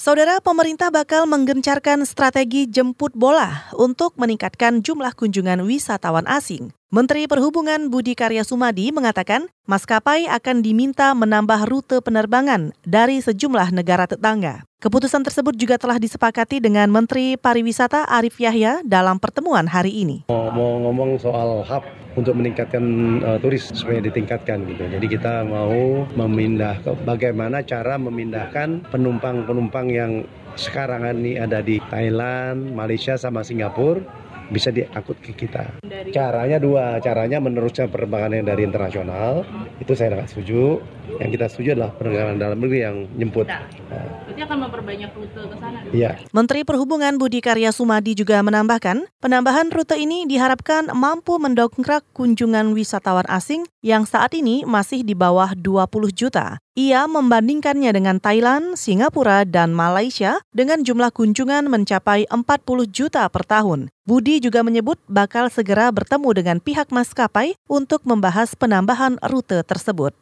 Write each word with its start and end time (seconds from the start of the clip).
Saudara 0.00 0.40
pemerintah 0.40 0.88
bakal 0.88 1.28
menggencarkan 1.28 2.08
strategi 2.08 2.64
jemput 2.64 3.12
bola 3.12 3.68
untuk 3.76 4.16
meningkatkan 4.16 4.80
jumlah 4.80 5.12
kunjungan 5.12 5.60
wisatawan 5.68 6.24
asing. 6.24 6.72
Menteri 6.88 7.28
Perhubungan 7.28 7.92
Budi 7.92 8.16
Karya 8.16 8.40
Sumadi 8.40 8.96
mengatakan 8.96 9.52
maskapai 9.68 10.24
akan 10.24 10.64
diminta 10.64 11.12
menambah 11.12 11.68
rute 11.68 12.00
penerbangan 12.00 12.72
dari 12.80 13.20
sejumlah 13.20 13.76
negara 13.76 14.08
tetangga. 14.08 14.64
Keputusan 14.80 15.20
tersebut 15.20 15.52
juga 15.60 15.76
telah 15.76 16.00
disepakati 16.00 16.56
dengan 16.56 16.88
Menteri 16.88 17.36
Pariwisata 17.36 18.08
Arif 18.08 18.40
Yahya 18.40 18.80
dalam 18.80 19.20
pertemuan 19.20 19.68
hari 19.68 19.92
ini. 19.92 20.24
Mau, 20.32 20.48
mau 20.48 20.80
ngomong 20.88 21.20
soal 21.20 21.60
hub 21.68 21.84
untuk 22.16 22.32
meningkatkan 22.32 22.80
uh, 23.20 23.36
turis 23.44 23.68
supaya 23.76 24.00
ditingkatkan 24.00 24.64
gitu. 24.64 24.88
Jadi 24.88 25.04
kita 25.04 25.44
mau 25.44 26.08
memindah 26.16 26.80
bagaimana 27.04 27.60
cara 27.60 28.00
memindahkan 28.00 28.88
penumpang-penumpang 28.88 29.86
yang 29.92 30.24
sekarang 30.56 31.04
ini 31.12 31.36
ada 31.36 31.60
di 31.60 31.76
Thailand, 31.92 32.72
Malaysia 32.72 33.20
sama 33.20 33.44
Singapura 33.44 34.00
bisa 34.50 34.74
diangkut 34.74 35.20
ke 35.22 35.32
kita. 35.46 35.76
Caranya 36.10 36.58
dua, 36.58 36.98
caranya 36.98 37.38
meneruskan 37.38 37.86
penerbangan 37.86 38.34
yang 38.34 38.46
dari 38.50 38.66
internasional, 38.66 39.46
itu 39.78 39.94
saya 39.94 40.18
sangat 40.18 40.28
setuju. 40.34 40.82
Yang 41.22 41.30
kita 41.38 41.46
setuju 41.52 41.68
adalah 41.78 41.92
penerbangan 41.94 42.36
dalam 42.40 42.58
negeri 42.58 42.80
yang 42.82 42.96
nyemput. 43.14 43.46
Nah, 43.46 43.62
berarti 44.30 44.46
akan 44.46 44.58
memperbanyak 44.70 45.10
rute 45.10 45.42
ke 45.42 45.56
sana. 45.58 45.78
Iya. 45.90 46.10
Menteri 46.30 46.62
Perhubungan 46.62 47.18
Budi 47.18 47.42
Karya 47.42 47.74
Sumadi 47.74 48.14
juga 48.14 48.38
menambahkan, 48.46 49.10
penambahan 49.18 49.74
rute 49.74 49.98
ini 49.98 50.22
diharapkan 50.30 50.94
mampu 50.94 51.34
mendongkrak 51.42 52.06
kunjungan 52.14 52.70
wisatawan 52.70 53.26
asing 53.26 53.66
yang 53.82 54.06
saat 54.06 54.30
ini 54.38 54.62
masih 54.62 55.02
di 55.02 55.18
bawah 55.18 55.50
20 55.58 56.14
juta. 56.14 56.62
Ia 56.78 57.10
membandingkannya 57.10 57.90
dengan 57.90 58.22
Thailand, 58.22 58.78
Singapura, 58.78 59.42
dan 59.42 59.74
Malaysia 59.74 60.38
dengan 60.54 60.86
jumlah 60.86 61.10
kunjungan 61.10 61.66
mencapai 61.66 62.30
40 62.30 62.86
juta 62.86 63.26
per 63.26 63.42
tahun. 63.42 63.90
Budi 64.06 64.38
juga 64.38 64.62
menyebut 64.62 65.02
bakal 65.10 65.50
segera 65.50 65.90
bertemu 65.90 66.30
dengan 66.30 66.56
pihak 66.62 66.94
maskapai 66.94 67.58
untuk 67.66 68.06
membahas 68.06 68.54
penambahan 68.54 69.18
rute 69.26 69.66
tersebut. 69.66 70.14